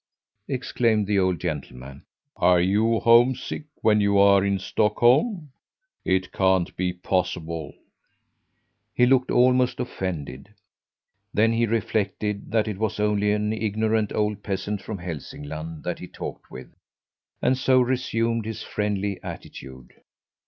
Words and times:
exclaimed 0.47 1.05
the 1.05 1.19
old 1.19 1.39
gentleman. 1.39 2.03
"Are 2.35 2.59
you 2.59 3.01
homesick 3.01 3.65
when 3.81 4.01
you 4.01 4.17
are 4.17 4.43
in 4.43 4.57
Stockholm? 4.57 5.51
It 6.03 6.31
can't 6.31 6.75
be 6.75 6.91
possible!" 6.91 7.75
He 8.95 9.05
looked 9.05 9.29
almost 9.29 9.79
offended. 9.79 10.55
Then 11.35 11.53
he 11.53 11.67
reflected 11.67 12.49
that 12.51 12.67
it 12.67 12.79
was 12.79 12.99
only 12.99 13.31
an 13.31 13.53
ignorant 13.53 14.11
old 14.11 14.41
peasant 14.41 14.81
from 14.81 14.97
Hälsingland 14.97 15.83
that 15.83 15.99
he 15.99 16.07
talked 16.07 16.49
with 16.49 16.73
and 17.39 17.55
so 17.55 17.79
resumed 17.79 18.47
his 18.47 18.63
friendly 18.63 19.21
attitude. 19.21 19.93